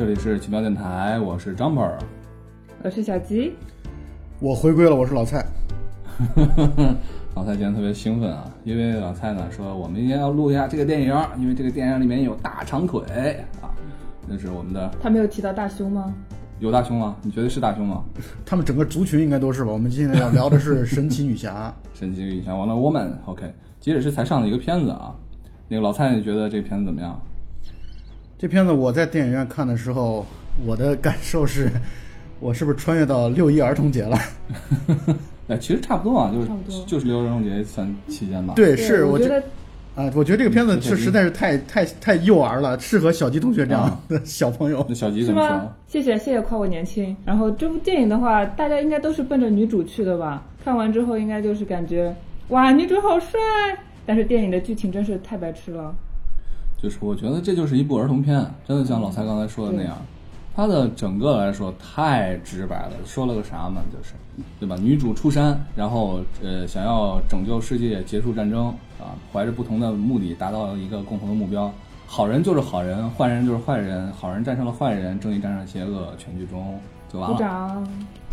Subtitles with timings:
[0.00, 1.98] 这里是奇妙电台，我是张本儿。
[2.82, 3.52] 我是小吉，
[4.40, 5.44] 我回归了，我是老蔡。
[7.36, 13.68] 老蔡今天特别兴奋啊，因为老蔡呢说我们今天要录一下这个电影，因为这个电影里面有大长腿啊，
[14.26, 16.14] 那是我们的他没有提到大胸吗？
[16.60, 17.14] 有大胸吗？
[17.20, 18.02] 你觉得是大胸吗？
[18.46, 19.70] 他们整个族群应该都是吧？
[19.70, 21.70] 我们今天要聊的是神奇女侠。
[21.92, 25.14] 神奇女侠 Wonder Woman，OK，即使是才上的一个片子啊。
[25.68, 27.20] 那个老蔡，你觉得这片子怎么样？
[28.40, 30.24] 这片子我在电影院看的时候，
[30.64, 31.68] 我的感受是，
[32.40, 34.18] 我是不是穿越到六一儿童节了？
[35.48, 38.54] 哎，其实差不多啊，就是差不多就是六一儿童节算期间吧。
[38.56, 39.42] 对，是我觉得
[39.94, 44.94] 啊，我觉得这个片子是实在是太太太幼儿了，适合小吉同学这样啊的小朋友那。
[44.94, 45.60] 小吉是怎么说？？
[45.86, 47.14] 谢谢谢谢夸我年轻。
[47.26, 50.42] 然后这部电影的话，大家应该都是奔着女主去的吧？
[50.64, 52.16] 看完之后应该就是感觉
[52.48, 53.38] 哇，女主好帅。
[54.06, 55.94] 但是电影的剧情真是太白痴了。
[56.82, 59.96] 就是我觉得这就是一部儿童片，真的像老蔡刚才说的那样，
[60.54, 62.92] 它的整个来说太直白了。
[63.04, 64.14] 说了个啥嘛，就是，
[64.58, 64.76] 对吧？
[64.80, 71.70] 女主出山，然后呃想要拯救世界、结束战争啊，怀着不同的目的达到一个共同的目标。
[72.06, 76.80] 好人就是好人，坏人就是坏人，好人战胜了坏人，正义战胜邪恶，全剧终
[77.12, 77.38] 就完鼓了。
[77.38, 77.88] 掌。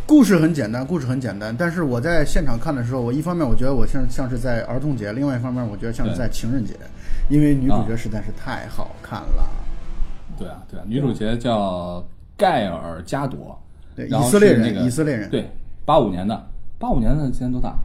[0.08, 6.74] 故事很简单，故事很简单，但是我在现场看的时候，我一方面我觉得我像像是在儿童节，另外一方面我觉得像是在情人节，
[7.30, 9.50] 因为女主角实在是太好看了。
[10.38, 12.06] 对啊，对啊，女主角叫
[12.38, 13.60] 盖尔加朵，
[13.96, 15.30] 对，以色列人，那个以色列人。
[15.30, 15.50] 对，
[15.86, 16.48] 八五年的，
[16.78, 17.76] 八五年的今年多大？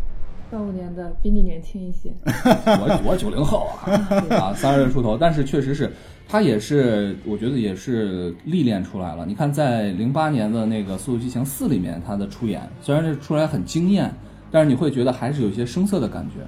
[0.51, 3.89] 八五年的比你年轻一些，我我九零后啊，
[4.37, 5.91] 啊，三十岁出头，但是确实是，
[6.29, 9.25] 他也是，我觉得也是历练出来了。
[9.25, 14.15] 你看，在零八年的那个《速度与激情四》里面，他的出演虽然是出来很惊艳，
[14.51, 16.45] 但是你会觉得还是有一些生涩的感觉，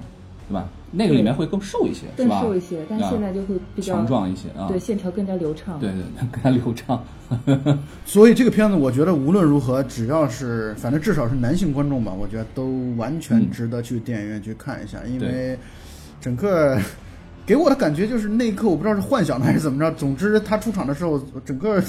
[0.47, 0.69] 对吧？
[0.95, 2.29] 那个里面会更瘦一些，是更？
[2.41, 5.79] 瘦一些，但啊现在就会比较强壮一些啊，对线条更加流畅。
[5.79, 7.03] 对对对，更加流畅。
[8.05, 15.57] 所以这个片子，我觉得无论如何，只要是反正至少是男性观众吧，我觉得都完全值得去电影院去看一下，因为
[16.21, 16.79] 整个
[17.45, 19.91] 给我的感觉就是那一刻，我不知道是幻想的还是怎么着。
[19.91, 21.83] 总之，他出场的时候，整个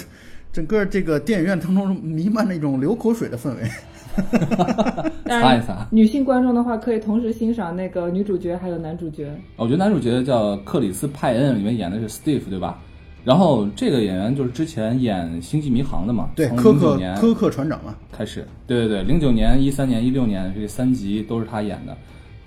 [0.52, 3.70] 整个这个电影院当中弥漫着一种流口水的氛围。
[5.24, 9.30] 当然擦一擦，女性观众的话可以同时欣赏那个女主角还有男主角。
[9.56, 12.78] 我觉得男主角叫克里斯派恩，里面演的是 Steve，对吧？
[13.24, 21.96] 然后这个演员就是之前演《星际迷航》的嘛，对，从零九年柯克船长嘛，开始，对对对，零九年、一三年、一六年这三集都是他演的，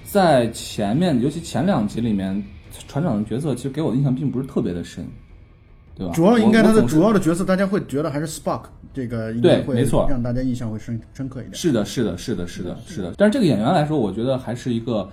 [0.06, 2.42] 在前面，尤其前两集里面，
[2.88, 5.06] 船长的角色其实给我的印象并不是特别的深，
[6.00, 6.14] 对吧？
[6.16, 8.62] 主要应该他的主要的角色，大家会觉得还是 Spock
[8.94, 11.54] 这个应该会对没错让大家印象会深深刻一点。
[11.54, 13.14] 是的，是的，是的，是的，是的。
[13.18, 15.08] 但是这个演员来说，我觉得还是一个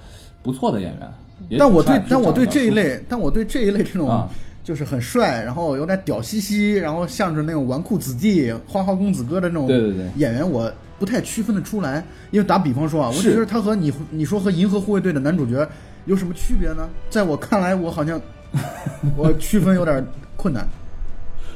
[0.45, 1.59] 不错的演员。
[1.59, 4.31] 但我对但我对这一，类，但我对这一类这种啊
[4.65, 12.03] 就是很帅，然后有点屌兮兮，然后像是那种纨绔子弟、花花公子哥的那种对对对演员，我不太区分得出来。
[12.31, 15.69] 因为打比方说啊，我是觉得他和你你说和银河护卫队的男主角
[16.07, 16.89] 有什么区别呢？
[17.11, 18.21] 在我看来，我好像
[19.15, 20.03] 我区分有点
[20.37, 20.67] 困难。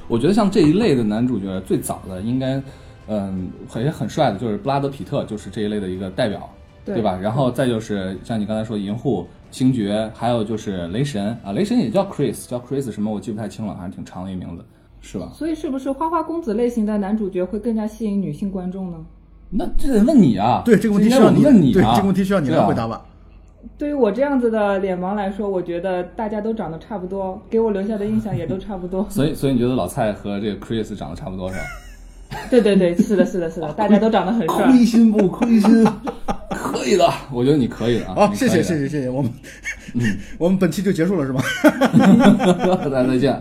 [0.09, 2.61] 我觉得像这一类的男主角，最早的应该，
[3.07, 6.49] 嗯，也很帅的，就是布拉德皮特，就是这一类的一个代表，
[6.85, 7.17] 对吧？
[7.17, 14.65] 然后再就是像你刚才说银护、星爵，还有就是雷神啊，雷神也叫 Chris，叫 Chris 什么我记不太清了，还是挺长的一名字，
[15.01, 15.31] 是吧？
[15.33, 18.99] 所以是不是花花公子类型的男主角会更加吸引女性观众呢？
[19.51, 23.05] 那这得问你啊，对这个问题需要你问你啊，这个问题需要你对啊来回答吧。
[23.77, 29.07] 对于我这样子的脸盲来说，我觉得大家都长得差不多，给我留下的印象也都差不多。
[29.09, 31.65] 所以，所以你觉得老蔡和这个 Chris 长得差不多是吧？
[32.49, 34.67] 对对对，是的，是的，是的，大家都长得很帅。
[34.71, 35.85] 亏心不亏心？
[36.51, 38.33] 可以的，我觉得你可以的啊。
[38.35, 39.31] 谢谢谢谢谢谢，我们
[39.95, 40.01] 嗯
[40.39, 41.43] 我们本期就结束了是吧？
[42.89, 43.33] 大家再见。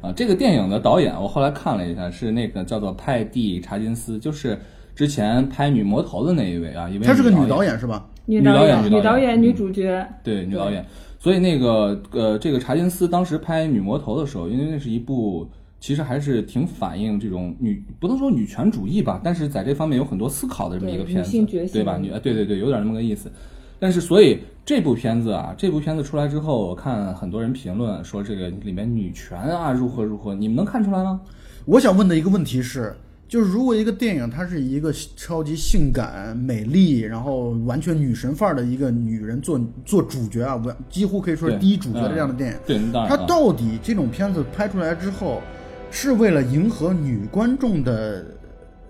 [0.00, 4.58] 啊，这个电影的导演我后来看了一下，是那个叫做派蒂查金斯，就是
[5.02, 8.06] 之前拍《女魔头》的那一位啊，一位她是个女导导演是吧？
[8.24, 10.86] 女女导演演、女导演女导演、嗯女主角，对女导演。
[11.18, 15.44] 所以那个呃，这个查金斯当时拍《女魔头》的时候，因为那是一部
[15.80, 21.98] 其实还是挺反映这种女，不能说女权主义吧，但是在这方面有很多思考的这么一个片子，女性觉醒对吧？
[21.98, 23.28] 女呃对对对，有点那么个意思。
[23.80, 31.20] 但是，所以这部片子啊，这部片子出来之后，我看很多人评论说这个里面女权啊如何如何，你们能看出来吗？
[31.64, 32.92] 我想问的一个问题是，
[33.32, 45.40] 就是如果一个电影它是一个超级性感、美丽，然后完全女神范儿的一个女人做做主角啊，完几乎可以说是第一主角的这样的电影，它啊到底这种片子拍出来之后，
[45.90, 48.22] 是为了迎合女观众的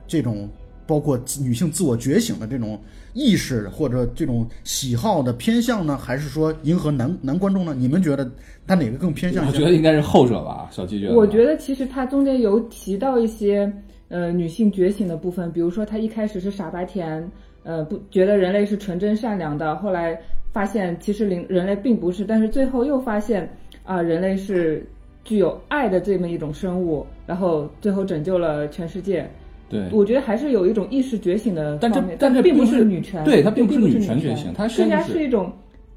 [0.08, 0.50] 这种
[0.88, 2.76] 包括女性自我觉醒的这种
[3.14, 7.76] 意识或者这种喜好的偏向呢，还是说迎合男男观众呢？
[7.78, 8.28] 你们觉得
[8.66, 9.46] 它哪个更偏向？
[9.46, 11.14] 我觉得应该是后者吧，小鸡觉得。
[11.14, 13.72] 我觉得其实它中间有提到一些
[14.12, 17.26] 呃女性觉醒的部分，比如说她一开始是傻白甜，
[17.64, 20.16] 呃不觉得人类是纯真善良的，后来
[20.52, 23.48] 发现其实人人类并不是，但是最后又发现
[23.84, 24.86] 啊、人类是
[25.24, 29.28] 具有爱的这么一种生物，然后最后拯救了全世界。
[29.68, 35.50] 对，我觉得还是有一种意识觉醒的但这方面，但这并不并不是女权，对它并并不是女女权觉醒它更加是一种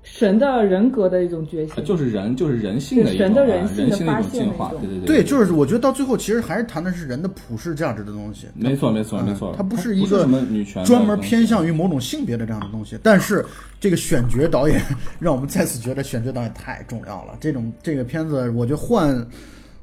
[0.06, 8.48] 神的人格的一种觉醒，就是人，就是人性的一种人性的人性的一种进化，现的一种对对对，就是我觉得到最后其实还是谈的是人的普世价值的东西。
[8.54, 12.98] 没错没错嗯没错，它不不是一个什么女权专门偏向于某种性别的这样的东西。
[13.02, 13.44] 但是
[13.80, 14.80] 这个选角导演
[15.19, 17.36] 让我们再次觉得选角导演太重要了。
[17.42, 19.28] 这种这个片子，我觉得换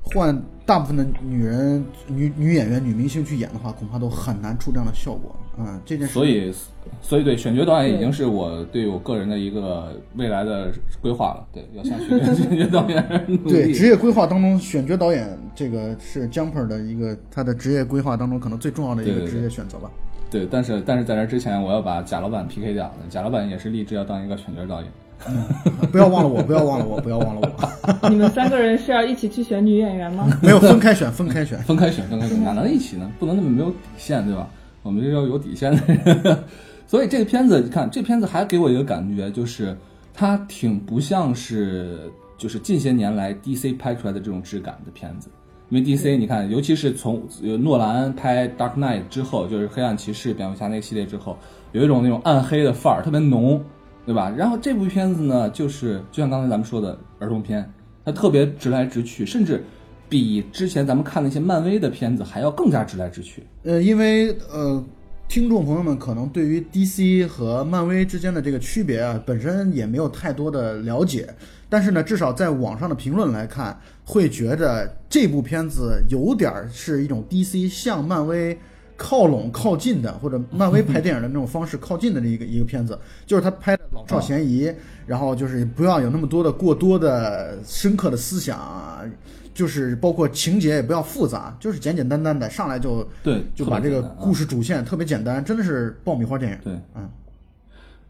[0.00, 5.36] 换大部分的女人、女女演员、女明星去演的话，恐怕都很难出这样的效果。
[5.58, 6.52] 嗯，这件事所以，
[7.02, 11.46] 所以对选角导演已经是我对我个人的一个未来的规划了。
[11.52, 13.38] 对，要向选角 选角导演。
[13.44, 19.90] 对职业规划当中，选角导演这个是 Jumper 的一个他的职业规划当中可能最重要的一个职业选择吧。
[20.30, 22.90] 对，但是但是在这之前，我要把贾老板 PK 掉。
[23.10, 24.90] 贾老板也是立志要当一个选角导演。
[25.92, 28.08] 不要忘了我，不要忘了我，不要忘了我。
[28.08, 30.26] 你们三个人是要一起去选女演员吗？
[30.42, 31.58] 没有分开选，分开选。
[31.60, 33.08] 分开选，分开选，哪能一起呢？
[33.20, 34.48] 不能那么没有底线，对吧？
[34.82, 36.44] 我们这要有底线的人。
[36.86, 39.76] 所以这个片子，你看这片子还给我一个感觉，就是
[40.12, 45.30] 它挺不像是就是近些年来 DC 拍出来的这种质感的片子。
[45.70, 51.38] 因为 DC 你看，尤其是从呃诺兰拍 Dark Knight 之后，就是黑暗骑士、蝙蝠侠那个系列之后，
[51.72, 53.64] 有一种那种暗黑的范儿，特别浓，
[54.04, 54.30] 对吧？
[54.36, 57.72] 然后这部片子呢，就是就像刚才咱们说的儿童片，
[58.04, 59.64] 它特别直来直去，甚至
[60.12, 63.42] 比之前咱们看那些漫威的片子还要更加直来直去。
[63.62, 64.84] 呃，因为呃，
[65.26, 71.26] 听众朋友们可能对于 DC 和漫威之间的这个区别啊，本身也没有太多的了解，
[71.70, 73.74] 但是呢，至少在网上的评论来看，
[74.04, 78.58] 会觉得这部片子有点儿是一种 DC 向漫威。
[78.94, 84.72] 靠拢、靠近的，或者漫威拍电影的那种方式靠近的这一个一个片子，就是他拍老少咸宜，
[85.06, 89.02] 然后就是不要有那么多的过多的深刻的思想啊，
[89.54, 96.58] 就是包括情节也不要复杂，就是简简单单的上来就对，就把这个故事主线特别简单，真的是爆米花电影。
[96.64, 97.08] 对，嗯，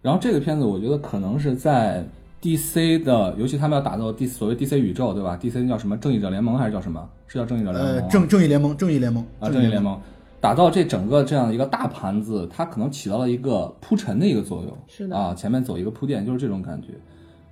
[0.00, 2.04] 然后这个片子我觉得可能是在
[2.40, 5.96] DC 的，尤其他们要打造 D 所谓 DC 宇宙，对吧？DC 叫什么？
[5.96, 7.08] 正义者联盟还是叫什么？
[7.26, 10.00] 是叫正义者联盟吗？，呃正正义联盟，正义联盟啊，正义联盟
[10.40, 14.76] 打造这整个这样一个大盘子，它可能起到了一个铺陈的一个作用。
[14.88, 16.88] 是的啊，前面走一个铺垫，就是这种感觉。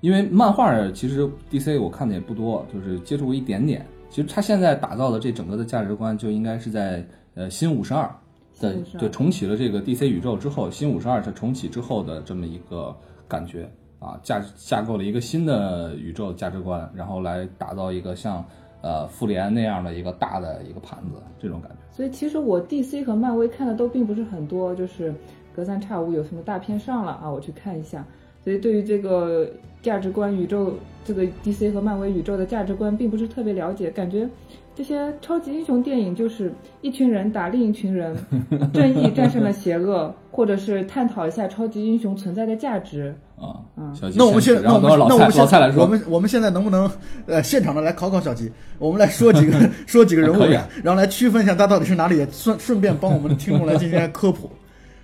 [0.00, 3.86] 因为漫画儿其实 DC 我看的也不多，就是接触过一点点。
[4.08, 8.10] 其实他现在打造的这整个的价值观，就应该是在呃新五十二
[8.58, 12.96] 的新52对重启了这个 DC 宇宙之后，新五十二它重启之后的这么一个
[13.28, 18.44] 感觉啊，架架构了一个新的宇宙价值观，然后来打造一个像
[18.80, 21.76] 呃复联那样的一个大的一个盘子，这种感觉。
[21.94, 25.14] 所以其实我 DC 和漫威看的都并不是很多，就是
[25.54, 28.04] 隔三差五有什么大片上了啊，我去看一下。
[28.44, 29.50] 所以对于这个
[29.82, 34.28] 价值观、宇宙这个 DC 和漫威宇宙的价值观，并不是特别了解，感觉
[34.74, 38.16] 这些超级英雄电影就是一群人打另一群人，
[38.72, 43.14] 正义战胜了邪恶，或者是探讨一下超级英雄存在的价值。
[43.40, 46.90] 啊，嗯小鸡那我们现在，那我们，那我们老蔡来说，我们我们现在能不能
[47.24, 48.52] 呃现场的来考考小吉？
[48.78, 49.52] 我们来说几个
[49.86, 50.42] 说几个人物
[50.82, 54.50] 然后来区分一下他到底是哪里，也顺顺便帮我们的听众来进行科普。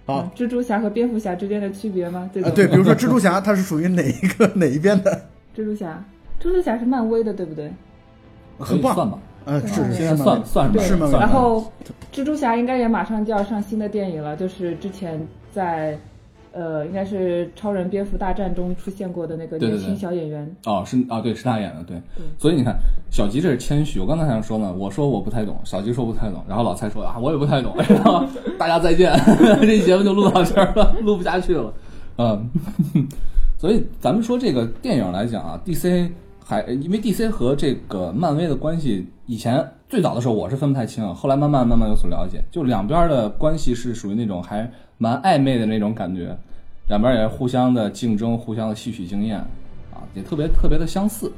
[0.07, 2.31] 好嗯，蜘蛛侠和蝙蝠侠之间的区别吗？
[2.33, 5.21] 对啊，对， 比如说蜘蛛侠，它是属于哪一个 哪一边的？
[5.55, 6.03] 蜘蛛侠，
[6.41, 7.71] 蜘蛛侠是漫威的，对不对？
[8.59, 9.19] 可很棒，以算吧。
[9.45, 11.71] 呃，是是现在算算是漫威然后
[12.13, 15.21] 蜘蛛侠应该也马上就要上新的电影了，就是之前
[15.53, 15.99] 在
[16.57, 20.57] 呃，应该是超人蝙蝠大战中出现过的那个年轻小演员。
[20.65, 22.25] 哦，是啊，对，是他演的，对对。
[22.39, 22.75] 所以你看，
[23.11, 24.01] 小吉这是谦虚。
[24.01, 28.25] 我刚才想说呢，我说我不太懂，小吉说不太懂，然后老蔡说啊，我也不太懂， 然后
[28.59, 29.13] 大家再见，
[29.61, 31.71] 这节目就录到这儿了， 录不下去了。
[32.17, 32.49] 嗯，
[33.59, 36.11] 所以咱们说这个电影来讲啊，DC
[36.43, 46.35] 还因为 DC 和这个漫威的关系，以前最早的时候我是分不太清啊，后来慢慢慢慢有所了解，就两边的关系是属于那种还蛮暧昧的那种感觉，
[46.89, 49.39] 两边也互相的竞争，互相的吸取经验，
[49.93, 51.31] 啊，也特别特别的相似。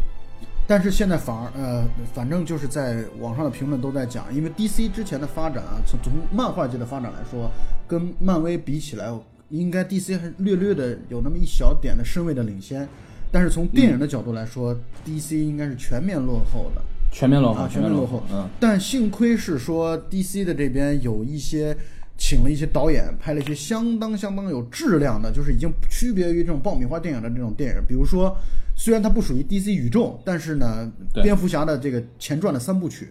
[0.66, 7.50] 但是现在反而呃，反正就是在网上的评论都在讲，因为 DC 之前的发展啊，从从漫画界的发展来说，
[7.86, 9.10] 跟漫威比起来，
[9.48, 12.86] 应该 DC 还略略的有那么一小点的身位的领先。
[13.30, 14.74] 但是从电影的角度来说、
[15.04, 16.82] d c 应该是全面落后的。
[17.10, 18.22] 全面落后，啊，全面落后。
[18.30, 21.74] 嗯，但幸亏是说 DC 的这边有一些
[22.18, 27.82] 请了一些导演，拍了一些相当相当有质量的，就是已经区别于这种爆米花电影的这种电影。
[27.86, 28.36] 比如说，
[28.76, 30.90] 虽然它不属于 DC 宇宙，但是呢，
[31.22, 33.08] 蝙蝠侠的这个前传的三部曲，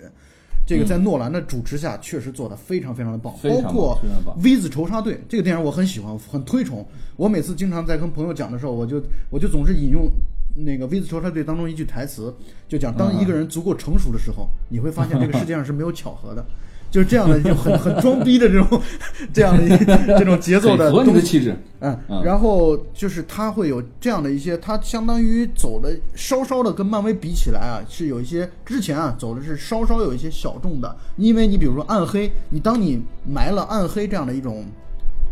[0.66, 3.98] 这个在诺兰的主持下确实做得非常非常的棒，包括
[4.44, 6.86] V 字仇杀队这个电影我很喜欢，很推崇。
[7.16, 10.12] 我每次经常在跟朋友讲的时候，我就我就总是引用
[10.54, 12.36] 那个 V 字仇杀队当中一句台词，
[12.68, 16.46] 就讲当一个人足够成熟的时候，你会发现这个世界上是没有巧合的。
[16.89, 18.82] 就是这样的，就很很装逼的这种，
[19.34, 19.70] 这样的一
[20.17, 21.12] 这种节奏的东西。
[21.13, 21.56] 的气质。
[21.79, 34.65] 嗯嗯，然后就是他会有这样的一些，他相当于走的稍稍的跟漫威比起来啊，是有一些之前啊走的是稍稍有一些小众的，因为你比如说暗黑，你当你埋了暗黑这样的一种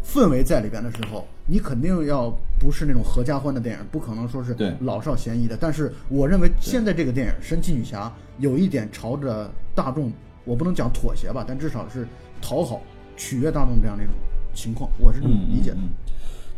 [0.06, 5.58] 氛围在里边的时候，你肯定要不是那种合家欢的电影，不可能说是对老少咸宜的。
[5.60, 8.06] 但是我认为现在这个电影《神奇女侠》
[8.38, 10.12] 有一点朝着大众，
[10.46, 12.08] 我不能讲妥协吧，但至少是
[12.42, 12.82] 讨好、
[13.18, 14.16] 取悦大众这样的一种
[14.54, 15.78] 情况，我是这么理解的。
[15.78, 15.90] 嗯嗯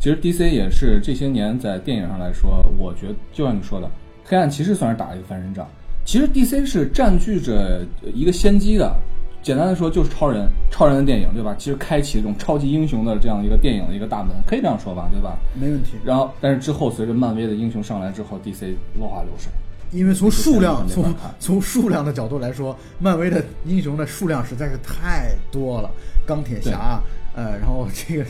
[0.00, 3.90] 其实 DC 也是这些年在电影上来说，我觉得就像你说的，
[4.24, 5.66] 黑暗骑士算是打了一个翻身仗。
[6.04, 8.94] 其实 DC 是占据着一个先机的，
[9.42, 11.52] 简单的说就是超人，超人的电影对吧？
[11.58, 15.36] 其实开启这种超级英雄的这样一个电影的一个大门，可以这样说吧，对吧？
[15.60, 15.94] 没问题。
[16.04, 19.50] 然后，但是之后随着漫威的英雄上来之后，DC 落花流水。
[19.90, 25.90] 因为从数量从从数量的角度来说，漫威的英雄的数量实在是太多了，
[26.26, 27.00] 钢铁侠，
[27.34, 28.24] 呃，然后这个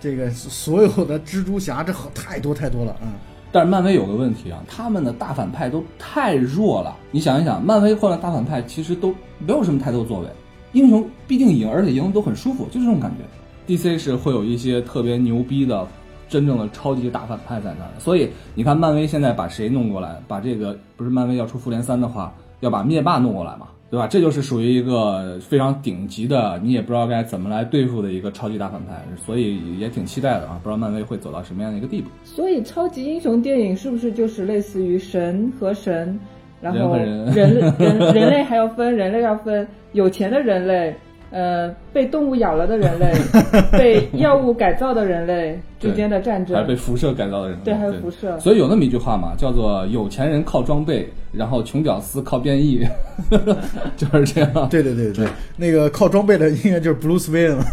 [0.00, 3.12] 这个所有的蜘蛛侠，这好太多太多了，嗯，
[3.52, 6.96] 但是漫威有个问题啊，他们的大反派都太弱了。
[7.10, 10.26] 你想一想，漫威换了大反派其实都没有什么太多作为，
[10.72, 13.24] 英雄毕竟赢，而且赢的都很舒服，就这种感觉。
[13.64, 15.86] DC 是会有一些特别牛逼的、
[16.32, 20.16] 真正的超级大反派在那儿，所以你看漫威现在把谁弄过来？
[20.26, 24.06] 把这个不是漫威要出复联三的话，要把灭霸弄过来嘛，对吧？
[24.06, 28.94] 这就是属于一个非常顶级的，你也不知道该怎么来对付的一个超级大反派，
[29.26, 32.08] 所以也挺期待的啊，不知道漫威会走到什么样的一个地步。
[32.24, 36.18] 所以超级英雄电影是不是就是类似于神和神，
[36.62, 40.96] 然后人和人人 人类还要分，人类要分有钱的人类，
[41.32, 43.10] 呃，被动物咬了的人类，
[43.72, 46.76] 被药物改造的人类之间的战争还有被。
[46.76, 52.84] 辐射改造的人，对还有辐射所以有那么一句话嘛，叫做“有钱人靠装备，然后穷屌丝靠变异
[53.96, 54.68] ”，就是这样。
[54.68, 57.64] 对对对对，那个靠装备的应该就是布鲁斯韦恩了，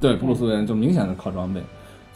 [0.00, 1.60] 对，布鲁斯韦恩就明显的靠装备，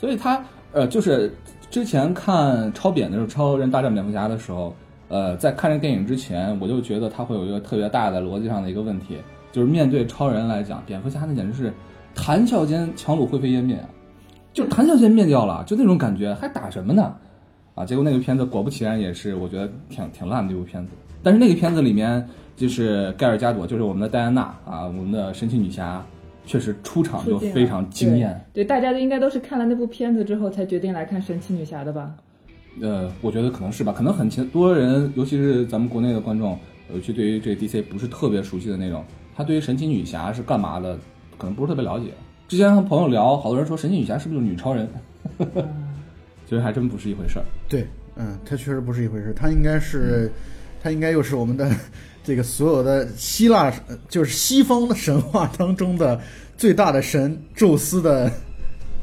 [0.00, 0.42] 所以他
[0.72, 1.30] 呃，就是
[1.70, 4.74] 之前看超扁的时候，《超人大战蝙蝠侠》的时候，
[5.08, 9.16] 呃，在看这个电影之前，我就觉得他会有一个特别大的逻辑上的一个问题，
[9.58, 11.72] 就是面对超人来讲，蝙蝠侠那简直是
[12.14, 13.90] 谈笑间强弩灰飞烟灭啊，
[14.52, 17.12] 就谈笑间灭掉了，就那种感觉，还打什么呢？
[17.74, 20.92] 啊，结果那个片子果不其然也是，我觉得挺挺烂的一部片子。
[21.24, 22.24] 但是那个片子里面，
[22.54, 26.00] 就是盖尔加朵，就是我们的戴安娜啊，我们的神奇女侠，
[26.46, 28.40] 确实出场就非常惊艳。
[28.52, 32.14] 对，对，大家都应该都是看了那部片子之后才决定来看神奇女侠的吧？
[32.80, 36.56] 呃，我觉得可能是吧，可能很多人，尤其是咱们国内的观众，
[36.94, 39.04] 尤其对于这 DC 不是特别熟悉的那种，
[39.38, 40.98] 他对于神奇女侠是干嘛的，
[41.38, 42.06] 可能不是特别了解。
[42.48, 44.88] 之前和朋友聊，好多人说神奇女侠是不是就是女超人？
[46.44, 47.44] 其实还真不是一回事儿。
[47.68, 50.28] 对，嗯，它确实不是一回事儿，它应该是，
[50.82, 51.70] 它应该又是我们的
[52.24, 56.20] 这个所有的希腊，呃就是西方的神话当中的
[56.56, 58.28] 最大的神宙斯的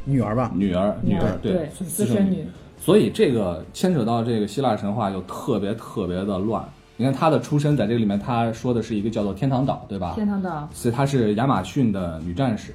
[0.03, 0.51] 女儿吧？
[0.53, 2.45] 女儿，女儿，对，私私生女。
[2.77, 6.61] 所以这个牵扯到这个希腊神话就特别特别的乱。
[6.97, 10.13] 你看她的出身在这个里面，她说的是一个叫做天堂岛，对吧？
[10.15, 12.73] 天堂岛，所以她是亚马逊的女战士。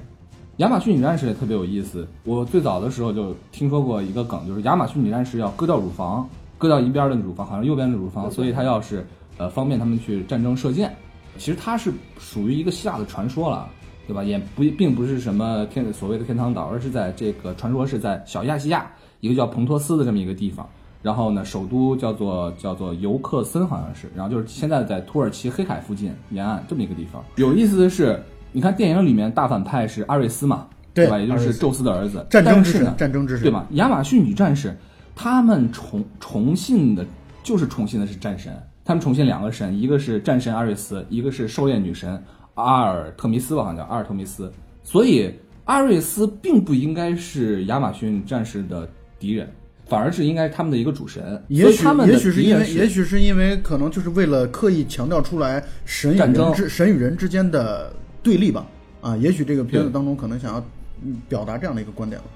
[0.57, 2.07] 亚马逊女战士也特别有意思。
[2.23, 9.03] 我最早的时候就听说过一个梗，就是亚马逊女战士要割掉乳房，割掉一边的乳房，好像右边的乳房，所以她要是
[9.37, 10.93] 呃方便他们去战争射箭。
[11.37, 13.67] 其实它是属于一个希腊的传说了，
[14.05, 14.23] 对吧？
[14.23, 20.69] 也不并不是什么天所谓的天堂岛，而是在这个传说是在小亚细亚一个叫蓬托斯的这么一个地方。
[21.01, 24.09] 然后呢，首都叫做叫做尤克森，好像是。
[24.15, 27.23] 然后就是现在在土耳其黑海附近沿岸这么一个地方。
[27.37, 31.17] 有意思的是，你看电影里面大反派是阿瑞斯嘛，对吧？
[31.17, 33.65] 也就是宙斯的儿子，战争之神战争之神，对吧？
[33.71, 34.77] 亚马逊女战士，
[35.15, 37.05] 他们崇崇信的，
[37.43, 38.53] 就是崇信的是战神。
[38.83, 42.21] 他们崇信两个神，一个是战神阿瑞斯，一个是狩猎女神
[42.55, 44.51] 阿尔特弥斯吧，好像叫阿尔特弥斯。
[44.83, 45.31] 所以
[45.65, 48.89] 阿瑞斯并不应该是亚马逊战士的
[49.19, 49.49] 敌人，
[49.91, 51.43] 反而是应该是他们的一个主神。
[51.49, 57.91] 也许他们也许是因为，也许是因为可能就是为了刻意强调出来神与人之神与人之间的
[58.23, 58.65] 对立吧。
[59.01, 60.63] 啊，也许这个片子当中可能想要
[61.03, 62.27] 嗯表达这样的一个观点了。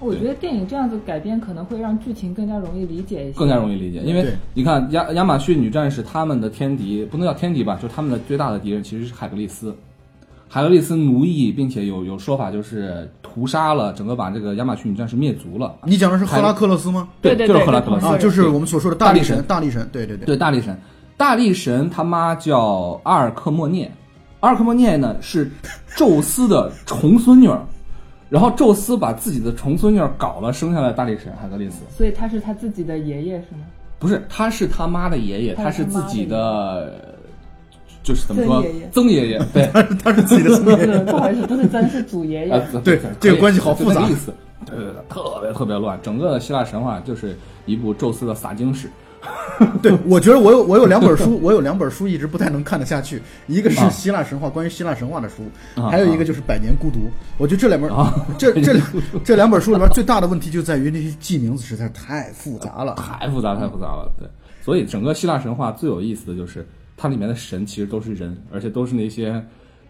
[0.00, 9.72] 我觉得电影这样子改编可能会让剧情更加容易理解一些，更加容易理解，因为你看亚亚马逊女战士他们的天敌不能叫天敌吧，就他们的最大的敌人其实是海格力斯。
[10.48, 15.76] 海格力斯奴役，并且有有说法就是屠杀了整个把这个亚马逊女战士灭族了。
[15.84, 17.08] 你讲的是赫拉克勒斯吗？
[17.20, 20.24] 对对就是赫拉克勒斯啊，就是我们所说的大力神，大力神对对对。
[20.24, 20.76] 对，大力神，
[21.16, 23.92] 大力神他妈叫阿尔克莫涅，
[24.40, 25.50] 阿尔克莫涅呢是
[25.96, 27.60] 宙斯的重孙女儿，
[28.30, 31.82] 然后宙斯把自己的重孙女儿搞了，生下来大力神海格力斯。
[31.90, 33.66] 所以他是他自己的爷爷是吗？
[33.98, 37.07] 不是，他是他妈的爷爷，他他是自己的，
[38.08, 39.70] 就是怎么说曾爷爷，曾爷爷， 对，
[40.02, 44.06] 他是自己的曾爷爷， 不好意思，不是曾是祖爷啊爷。，对这个关系好复杂。
[44.64, 45.98] 对对对，特别特别乱。
[46.02, 47.36] 整个的希腊神话就是
[47.66, 48.88] 一部宙斯的撒精史。
[49.82, 55.42] 对，我觉得我有我有两本书，我有两本书一直不太能看得下去，一个是啊希腊神话，关于希腊神话的书，
[55.74, 56.98] 啊还有一个就是《百年孤独》。
[57.36, 58.86] 我觉得这两本啊这这两
[59.22, 62.94] 这两本书里边最大的问题就在于那些记名字实在是太复杂了。
[62.94, 64.10] 太复杂，太复杂了。
[64.18, 64.26] 对，
[64.64, 66.66] 所以整个希腊神话最有意思的就是
[66.98, 69.40] 它里面的神其实都是人，而且都是那些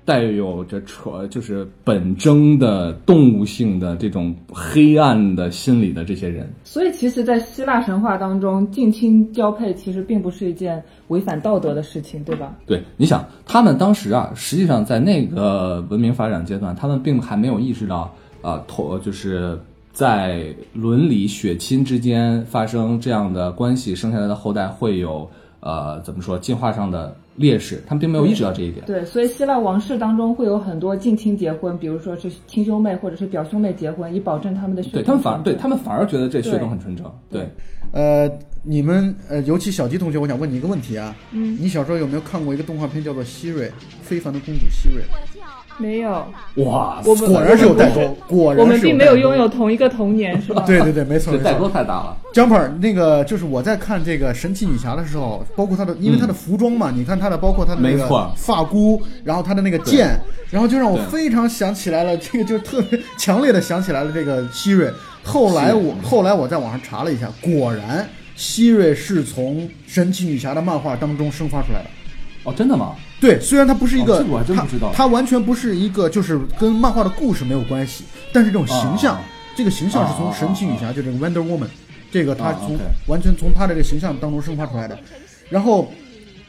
[0.04, 6.48] 带有着扯就是本征的动物性的这种黑暗的心理的这些人。
[6.64, 12.54] 所以其实，在希腊神话当中，近亲交配其实并不是一件违反道德的事情，对吧？
[12.66, 19.58] 对，你想，他们当时啊，实际上在那个文明发展阶段，他们并还没有意识到，啊，头就是
[19.92, 25.28] 在伦理血亲之间发生这样的关系，生下来的后代会有
[25.60, 28.84] 呃怎么说进化上的劣势，他们并没有意识到这一点。
[28.86, 37.04] 对，所以希腊王室当中会有很多近亲结婚，比如说是亲兄妹或者是表兄妹结婚，以保证他们的血统对他们反而对他们反而觉得这血统很纯正。
[37.30, 37.48] 对，
[37.92, 38.30] 呃，
[38.62, 43.70] 你们呃，尤其小吉同学，我想问你一个问题啊，嗯，你小时候有没有看过一个动画片叫做《希瑞
[44.02, 45.02] 非凡的公主希瑞
[45.78, 50.64] 没有，哇，我们果然是有代沟，果然我们并没有拥有同一个童年，是吧？
[50.66, 51.68] 对对对，没错代沟。
[51.68, 52.16] 太大了。
[52.32, 58.06] 江鹏，那个就是我在看这个神奇女侠的时候，包括她的，因为她的服装嘛，你看她的，包括她的那个
[58.36, 60.18] 发箍，然后她的那个剑，
[60.50, 64.90] 然后就让我非常想起来了，这个就特别强烈的想起来了这个希瑞。
[65.22, 71.90] 后来我后来我在网上查了一下，果然希瑞是从神奇女侠的漫画当中生发出来的。
[72.44, 72.94] 哦，真的吗？
[73.20, 74.90] 对，虽然它不是一个，哦这个我还真不知道。
[74.92, 79.22] 它，它完全不是一个，就是跟漫画的故事没有关系，但是这种形象，啊
[79.56, 81.66] 这个形象是从神奇女侠，就这个 Wonder Woman，
[82.12, 84.96] 这个它啊从、完全从它这个形象当中生发出来的。
[85.50, 85.92] 然后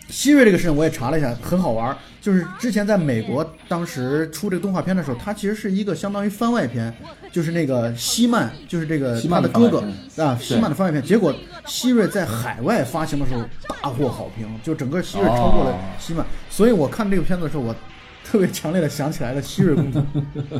[0.10, 6.94] 希瑞这个事情我也查了一下，很好玩儿，就是之前在美国当时出这个动画片的时候，它其实是一个相当于番外篇，
[7.32, 11.04] 就是那个希曼，就是这个希曼他的哥哥啊，希曼的番外篇。
[11.04, 11.34] 结果
[11.66, 16.26] 希瑞在海外发行的时候大获好评，就整个希瑞超过了哦希曼。
[16.50, 17.76] 所以我看这个片子的时候，我
[18.24, 20.04] 特别强烈的想起来了希瑞公主。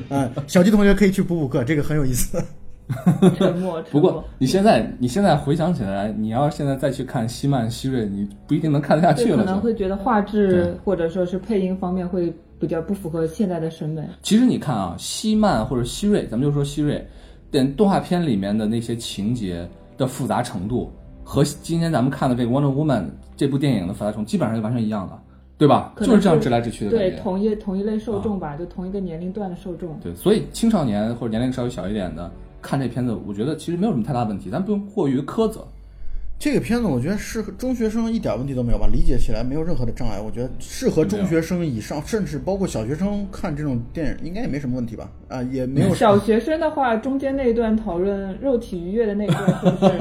[0.10, 2.44] 嗯， 小鸡同学可以去补补课，这个很有意思。
[3.38, 3.82] 沉默。
[3.84, 9.44] 沉不默过你现在你现在回想起来，你要是现在再去看希曼希瑞，你不一定能看得下去了，可。
[9.46, 14.04] 能会觉得画质或者说是配音方面会比较不符合现在的审美。
[14.22, 17.06] 其实你看啊，希曼或者希瑞，咱们就说希瑞，
[17.52, 20.92] 等动画片里面的那些情节的复杂程度，
[21.24, 23.04] 和今天咱们看的这个《Wonder Woman》
[23.38, 25.18] 这部电影的复杂程度基本上是完全一样的，
[25.58, 25.94] 对吧？
[25.98, 27.18] 就是这样直来直去的感对，觉。
[27.18, 29.98] 同一同一类受众吧，就同一个年龄段的受众。
[30.02, 32.30] 对，所以青少年或者年龄稍微小一点的
[32.62, 35.66] 看这片子，我觉得其实没有什么太大问题，咱不用过于苛责。
[36.42, 40.22] 这个片子我觉得适合中学生一点问题都没有吧，理解起来没有任何的障碍。
[40.22, 45.12] 我觉得适合中学生以上，甚至包括小学生看这种电影，应该也没什么问题吧？
[45.28, 49.98] 啊，也没有小学生的话，中间那一段讨论肉体愉悦的那一段，是不是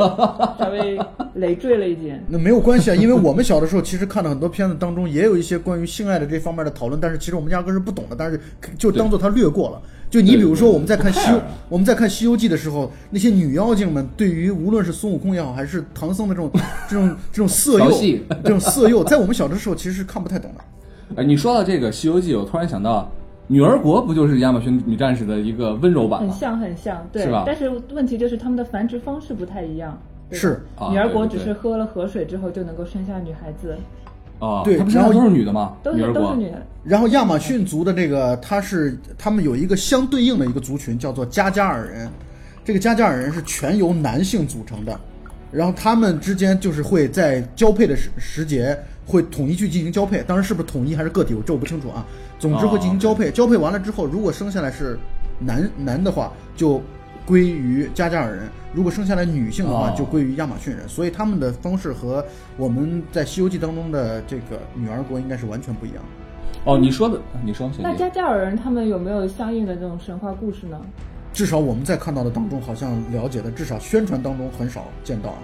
[0.60, 0.96] 稍微
[1.34, 2.22] 累赘了一点？
[2.30, 8.40] 那没有关系啊，因为我们小的时候其实看的很多片子当中也有一些关于性爱的这方面的讨论，但是其实我们压根儿是不懂的，但是
[8.78, 9.82] 就当做它略过了。
[10.10, 16.50] 就你比如说我们在看《西游我们在看《西游记》的时候，那些女妖精们对于无论是孙悟空也好，还是唐僧的这种
[16.88, 17.90] 这种这种色诱，
[18.42, 20.64] 这种色诱，在我们小的时候其实是看不太懂的。
[21.16, 23.10] 哎，你说到这个《西游记》，我突然想到，
[23.46, 26.30] 女儿国不就是亚马逊女战士的一个温柔版吗？
[26.30, 27.44] 很像很像，对是吧。
[27.46, 29.98] 但是问题就是他们的繁殖方式不太一样。
[30.30, 33.74] 是啊女儿国只是喝了河水之后就能够生下女孩子，
[34.38, 35.74] 哦，对然后她不是都是女的吗？
[35.82, 36.66] 都女儿国是都是女的。
[36.84, 42.08] 然后亚马逊族的这个，它是他们有一个相对应的一个族群，叫做加加尔人。
[42.64, 44.98] 这个加加尔人是全由男性组成的，
[45.50, 52.04] 然后他们之间就是会在交配的时时节会统一去进行交配，当然是不是统一还是个体，我这我不清楚啊。
[52.38, 54.98] 总之会进行交配，交配完了之后，如果生下来是
[55.38, 56.80] 男男的话，就
[57.28, 60.88] 归于加加尔人；如果生下来女性的话，哦就归于亚马逊人。
[60.88, 62.24] 所以他们的方式和
[62.56, 66.72] 我们在《西游记》当中的这个女儿国应该是完全不一样的。
[66.72, 70.80] 哦，你说的，你说，那加加尔人他们有没有相应的这种神话故事呢？
[71.34, 75.34] 至少我们在看到的当中，好像了解的，至少宣传当中很少见到。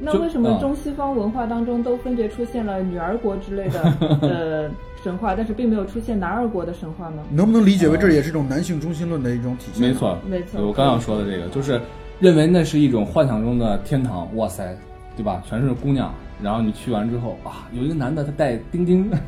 [0.00, 3.82] 就那为什么嗯中西方文化当中都分别出现了女儿国之类的
[4.22, 4.70] 呃
[5.02, 7.22] 神话，但是并没有出现男儿国的神话呢？
[7.30, 9.88] 能不能理解为这也是一种男性中心论的一种体现？
[9.88, 11.80] 没，错，没错我刚要说的这个，就是
[12.20, 14.76] 认为那是一种幻想中的天堂，哇塞，
[15.16, 15.42] 对吧？
[15.48, 19.08] 全是姑娘，然后你去完之后啊，有一个男的他带丁丁，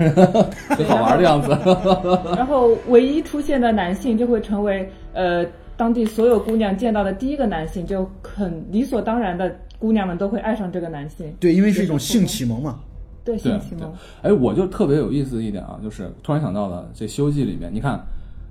[0.69, 1.51] 很好玩的样子。
[2.37, 5.45] 然后唯一出现的男性就会成为呃
[5.77, 11.27] 当地所有姑娘见到的第一个男性，就很理所当然的姑娘们都会爱上这个男性。
[11.41, 12.79] 对，因为是一种性启蒙嘛。
[13.25, 18.01] 对，性启蒙。，哎，我就特别有意思的一点啊，就是突然想到了这《西游记》里面，你看，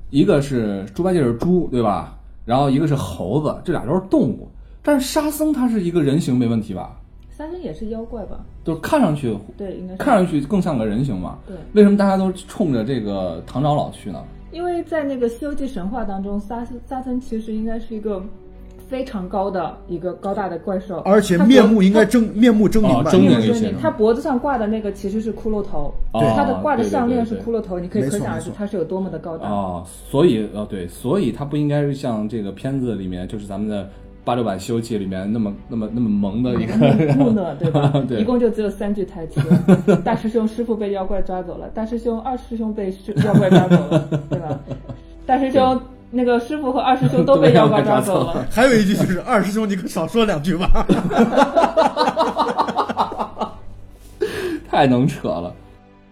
[0.09, 2.17] 一个是猪八戒是猪，对吧？
[2.45, 4.47] 然后一个是猴子，这俩都是动物，
[4.81, 6.99] 但是沙僧他是一个人形，没问题吧？
[7.29, 8.43] 沙僧也是妖怪吧？
[8.63, 9.95] 就是看上去对，应该。
[9.95, 11.37] 看上去更像个人形嘛。
[11.47, 14.23] 对，为什么大家都冲着这个唐长老去呢？
[14.51, 18.21] 因为在那个《西游记》神话当中，沙僧沙僧其实应该是一个
[18.89, 23.11] 非常高的一个高大的怪兽，而且面目应该他狰面目狰狞吧？
[23.11, 29.47] 哦狰狞一些面目狰狞，他脖子上挂的那个其实是骷髅头，哦他的挂的项链是骷髅头，你可以可想而知他是有多么的高大。
[29.47, 33.87] 哦，所以呃对，所以他不应该是像这个片子里面，就是咱们的
[34.23, 36.75] 八六版《西游记》里面那么那么那么萌的一个
[37.15, 37.93] 木讷 对吧？
[38.07, 39.39] 对一共就只有三句台词：
[40.03, 44.59] 大师兄师傅被妖怪抓走了，大师兄二师兄被师妖怪抓走了，对吧？
[45.25, 45.79] 大师兄
[46.11, 48.45] 那个师傅和二师兄 都被妖怪抓走了。
[48.51, 50.85] 还有一句就是二师兄，你可少说两句吧。
[54.69, 55.53] 太能扯了。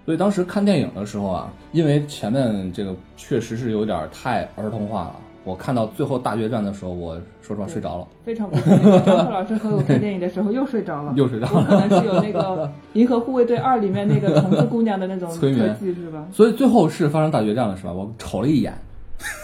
[0.05, 5.15] 所以当时看电影的时候啊，因为前面这个确实是有点太儿童化了。
[5.43, 8.99] 我看到最后大决战的时候，我说实话睡着了，非常不错。
[9.05, 11.88] 张克老师和我看电影的时候又睡着了，又睡着我可。
[11.88, 16.25] 能是有那个 《银河护卫队二》里面那个虫子姑娘的那种特催眠技是吧？
[16.33, 17.91] 所以最后是发生大决战了，是吧？
[17.93, 18.73] 我瞅了一眼，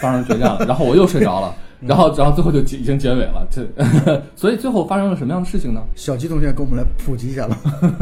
[0.01, 3.47] 发生决战了，然后我又睡着了， 然后然后最后就结已经结尾了。
[3.49, 3.67] 这
[4.35, 5.81] 所以最后发生了什么样的事情呢？
[5.95, 7.57] 小鸡同学给我们来普及一下吧。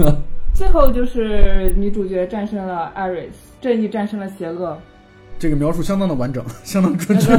[0.54, 4.78] 最后就是女主角战胜了艾瑞斯，正义战胜了邪恶。
[5.40, 7.36] 这个描述相当的完整，相当准确。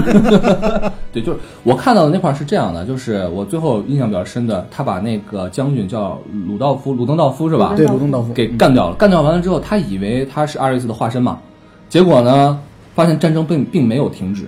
[1.12, 6.18] 对，就是我看到的那块儿是这样的，就是我最后印象比较深的，他把那个将军叫
[6.48, 7.74] 鲁道夫，鲁登道夫是吧？
[7.76, 8.96] 对，鲁登道夫给干掉了。
[8.96, 11.38] 干掉完了之后，他以为他是阿瑞斯的化身嘛，
[11.88, 12.58] 结果呢，
[12.94, 14.44] 发现战争并并没有停止，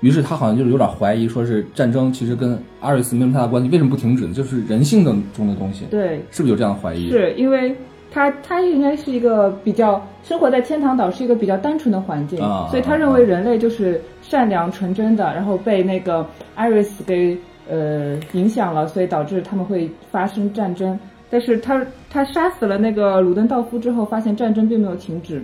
[0.00, 4.34] 于是他好像就是有点怀疑，说是战争其实跟阿瑞斯没什么太大关系，为什么不停止呢？
[4.34, 7.10] 就是人性的中的东西，对，是不是有这样的怀疑？
[7.10, 7.74] 是因为
[8.10, 17.36] 他他应该是一个比较生活在天堂岛，是一个比较单纯的环境，啊所以他认为人类就是善良纯真的，然后被那个艾瑞斯给
[17.70, 20.98] 呃影响了，所以导致他们会发生战争。
[21.30, 25.42] 但是他他杀死了那个鲁登道夫之后，发现战争并没有停止，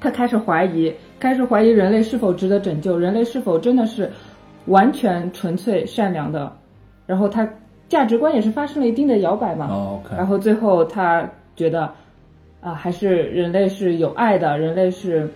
[0.00, 4.10] 他开始怀疑，开始怀疑人类是否值得拯救，人类是否真的是
[4.66, 6.52] 完全纯粹善良的，
[7.06, 7.48] 然后他
[7.88, 10.00] 价值观也是发生了一定的摇摆嘛。
[10.16, 11.90] 然后最后她觉得，
[12.60, 15.28] 啊，还是人类是有爱的，人类是，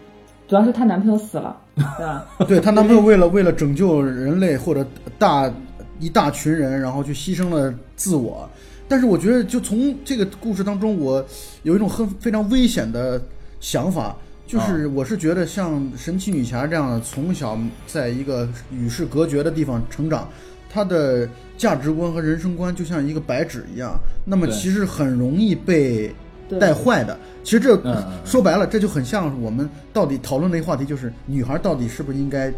[0.46, 2.26] 主要是她男朋友死了，对吧？
[2.46, 4.86] 对她男朋友为了为了拯救人类或者
[5.18, 5.50] 大
[5.98, 8.48] 一大群人，然后去牺牲了自我。
[8.86, 11.24] 但是我觉得，就从这个故事当中，我
[11.62, 13.18] 有一种很非常危险的
[13.60, 14.14] 想法，
[14.52, 20.28] 就是我是觉得像神奇女侠这样的，从小在一个与世隔绝的地方成长，
[20.68, 26.14] 她的价值观和人生观就像一个白纸一样，那么其实很容易被
[26.60, 27.18] 带坏的。
[27.42, 27.80] 其实这
[28.26, 32.52] 说白了，这就很像我们到底讨论的一个话题，就是女孩到底是不是应该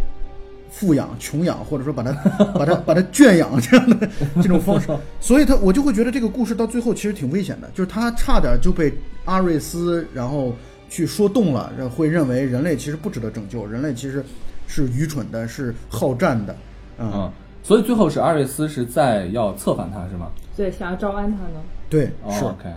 [0.69, 2.13] 富养、穷养，或者说把她
[2.59, 4.09] 把她把她圈养这样的
[4.43, 4.89] 这种方式。
[5.21, 8.93] 所以她我就会觉得这个故事到最后其实挺危险的，就是她差点就被
[9.27, 10.53] 阿瑞斯然后
[10.89, 14.25] 去说动了，会认为人类其实不值得拯救，人类其实
[14.67, 16.53] 是愚蠢的，是好战的，
[16.99, 20.31] 啊、嗯，所以最后是阿瑞斯是在要策反他是吗？
[20.57, 21.61] 对想要招安他呢？
[21.91, 22.45] 对，哦是。
[22.45, 22.73] OK。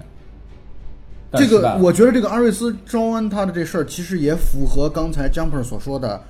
[1.30, 6.24] 但这个我觉得这个阿瑞斯招安他的这事儿，其实也符合刚才 Jumper 所说的，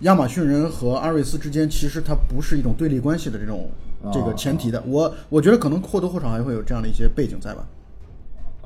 [0.00, 3.70] 亚马逊人和阿瑞斯之间其实它不是一种对立关系的这种
[4.02, 4.82] 哦这个前提的。
[4.86, 7.66] 我我觉得可能或多或少还会有这样的一些背景在吧。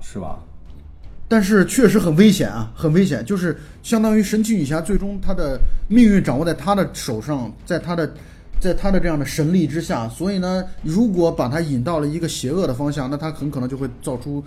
[0.03, 0.39] 是吧？
[1.29, 8.15] 但是确实很危险啊，很危险，就是相当于神奇女侠最终她的命运掌握在她的手上，在她的，
[8.61, 14.45] 在她的这样的神力之下，所以呢，如果把她引到了一个邪恶的方向，那她很可能就会造出，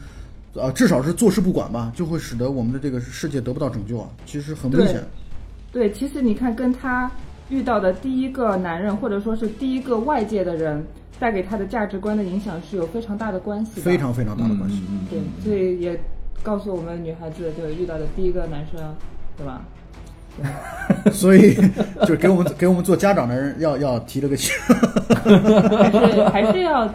[0.54, 5.04] 呃，至少是坐视不管吧，就会使得我们的这个世界得不到拯救啊，其实很危险。
[5.72, 7.12] 对，其实你看，跟她
[7.50, 10.84] 遇到的第一个男人，或者说是第一个外界的人，
[11.20, 13.82] 带给她的价值观的影响是有非常大的关系的。
[13.82, 14.82] 非常非常大的关系。
[14.90, 16.00] 嗯对，所以也
[16.44, 18.96] 告诉我们女孩子，就遇到的第一个男生，
[19.38, 19.62] 对吧？
[21.12, 21.56] 所以
[22.02, 24.56] 就是给我们给我们做家长的人要要提了个醒。
[25.92, 26.94] 还是还是要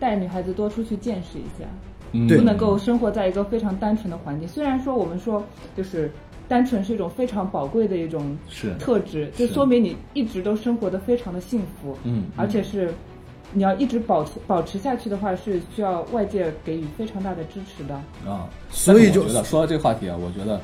[0.00, 1.64] 带女孩子多出去见识一下。
[2.12, 4.48] 嗯不能够生活在一个非常单纯的环境。
[4.48, 5.44] 虽然说我们说
[5.76, 6.10] 就是
[6.48, 12.92] 单纯是一种非常宝贵的一种是特质，就说明你一直都生活的非常的幸福，嗯而且是
[13.52, 17.94] 你要一直保持保持下去的话，是需要外界给予非常大的支持的。
[18.30, 20.60] 啊，所以就觉得说到这个话题啊，我觉得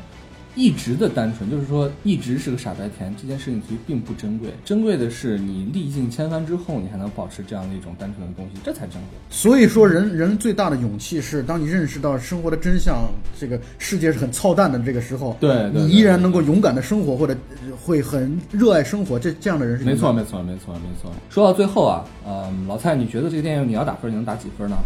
[0.57, 4.49] 一直的单纯，就是说一直是个傻白甜，这件事情其实并不珍贵。
[4.65, 9.19] 珍贵的是你历尽千帆之后，你还能保持这样的一种单纯的东西，这才珍贵。
[9.29, 13.07] 所以说人人最大的勇气是，当你认识到生活的真相，
[13.39, 17.37] 这个世界是很操蛋的这个时候，对对对你依然能够勇敢的生活，或者
[17.85, 21.13] 会很热爱生活，这这样的人是没错，没错，没错，没错。
[21.29, 24.77] 说到最后啊，嗯，老蔡，你觉得这个电影你要打分，你能打几分呢？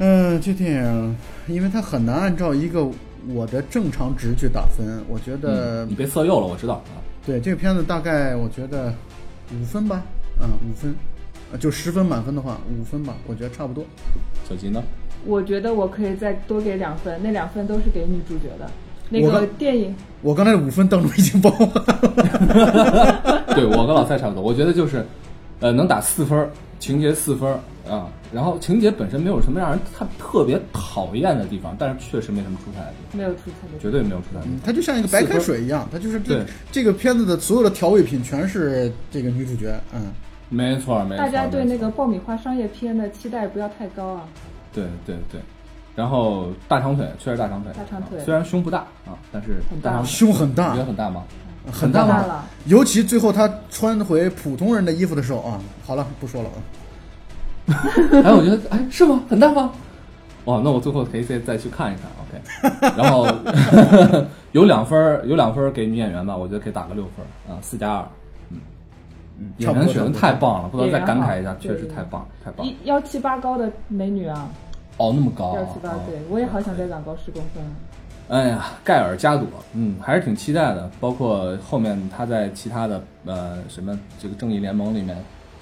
[0.00, 1.16] 嗯，这电影，
[1.48, 2.88] 因为它很难按照一个
[3.34, 6.98] 我的正常值去打分，我觉得、嗯你被色诱了，我知道啊。
[7.26, 8.92] 对这个片子大概我觉得
[9.52, 10.02] 五分吧，
[10.40, 10.94] 嗯，五分，
[11.52, 13.84] 啊就十分满分的话，五分吧，我觉得差不多。
[14.48, 14.82] 小吉呢？
[15.26, 18.70] 我觉得我可以再多给两分，那两分都是给女主角的。
[19.10, 23.44] 那个电影，我刚才的五分当中已经包含了。
[23.56, 25.04] 对我跟老蔡差不多，我觉得就是，
[25.60, 27.58] 呃，能打四分儿，情节四分儿
[27.90, 33.80] 啊，然后情节本身没有什么让人特特别讨厌的地方，但是确实没什么出彩的地方，没有出彩的地方。
[33.80, 34.60] 绝对没有出彩的地方。
[34.64, 40.12] 它就像一个白开水一样，它就是这对这个片子的所有的调味品全是这个女主角，嗯，
[40.48, 41.24] 没错，没错。
[41.24, 44.22] 大家对那个爆米花商业片的期待不要太高啊。
[44.72, 45.40] 对对对，
[45.96, 51.24] 然后大长腿确实大长腿，大长腿啊虽然胸不大啊，但是很大大长腿胸很大也，很大吗？
[51.72, 52.44] 很大吗？
[52.66, 56.58] 尤其最后他穿回普通人的衣服的时候啊，好了，不说了啊。
[58.24, 59.22] 哎，我觉得哎是吗？
[59.28, 59.70] 很大吗？
[60.46, 62.96] 哇，那我最后可以再再去看一看，OK。
[62.96, 63.26] 然后
[64.52, 68.08] 有两分儿有两分儿给女演员吧，我觉得可以打个六分儿啊，四加二。
[69.40, 72.66] 嗯演员选的太棒了，不得再感慨一下，确实太棒太棒。
[72.66, 74.48] 一幺七八高的美女啊，
[74.96, 77.70] 哦，那么高啊，幺七八，哦对我也好想再长高十公分啊。
[78.28, 80.90] 哎呀，盖尔加朵，嗯，还是挺期待的。
[81.00, 85.16] 包括后面他在其他的呃什么这个正义联盟里面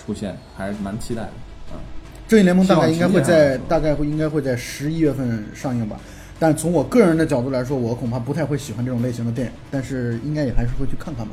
[0.05, 1.29] 出现，还是蛮期待的
[1.72, 1.79] 啊。
[2.26, 5.96] 正义联盟大概应该会在大概会应该会在十一月份上映吧，
[6.40, 11.33] 但从我个人的角度来说，我恐怕不太会喜欢这种类型的电影，但是应该也还是会去看看吧。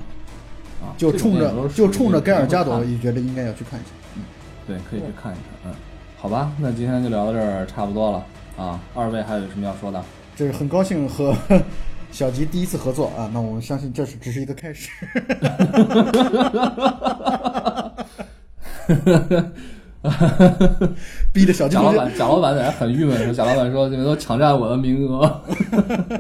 [0.84, 3.90] 啊，就冲着就冲着盖尔加朵，也觉得应该要去看一下。
[4.16, 4.22] 嗯
[4.68, 5.44] 对，可以去看一看。
[5.66, 5.74] 嗯，
[6.16, 8.80] 好吧，那今天就聊到这儿，差不多了啊。
[8.94, 10.00] 二位还有什么要说的？
[10.36, 11.36] 这是很高兴和
[12.12, 14.90] 小吉第一次合作啊，那我们相信这是只是一个开始。
[21.32, 25.42] 逼的小贾老板，贾老板在那很郁闷，说贾老板说你们都抢占我的名额。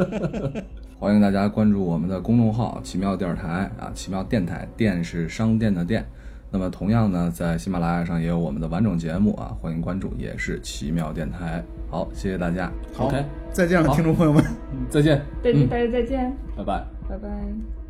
[0.97, 6.05] 欢迎大家关注我们的公众号“奇妙电视台”啊，奇妙电台，电是商店的店。
[6.49, 11.61] 那么同样呢，在喜马拉雅上也有我们的完整节目啊，欢迎关注，也是奇妙电台。
[11.91, 12.71] 好，谢谢大家。
[12.93, 14.43] 好 OK，再见了，听众朋友们。
[14.89, 16.85] 再见，再见，嗯，大家再见，拜拜。
[17.07, 17.82] 拜拜。